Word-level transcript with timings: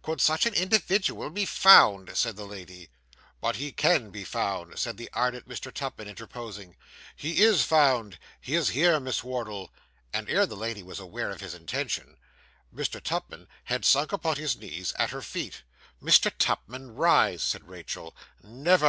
'Could 0.00 0.22
such 0.22 0.46
an 0.46 0.54
individual 0.54 1.28
be 1.28 1.44
found' 1.44 2.16
said 2.16 2.34
the 2.34 2.46
lady. 2.46 2.88
'But 3.42 3.56
he 3.56 3.72
can 3.72 4.08
be 4.08 4.24
found,' 4.24 4.78
said 4.78 4.96
the 4.96 5.10
ardent 5.12 5.46
Mr. 5.46 5.70
Tupman, 5.70 6.08
interposing. 6.08 6.76
'He 7.14 7.40
is 7.42 7.62
found. 7.62 8.18
He 8.40 8.54
is 8.54 8.70
here, 8.70 8.98
Miss 8.98 9.22
Wardle.' 9.22 9.70
And 10.14 10.30
ere 10.30 10.46
the 10.46 10.56
lady 10.56 10.82
was 10.82 10.98
aware 10.98 11.28
of 11.30 11.42
his 11.42 11.52
intention, 11.52 12.16
Mr. 12.74 13.02
Tupman 13.02 13.48
had 13.64 13.84
sunk 13.84 14.12
upon 14.12 14.36
his 14.36 14.56
knees 14.56 14.94
at 14.98 15.10
her 15.10 15.20
feet. 15.20 15.62
'Mr. 16.02 16.32
Tupman, 16.38 16.94
rise,' 16.94 17.42
said 17.42 17.68
Rachael. 17.68 18.16
'Never! 18.42 18.84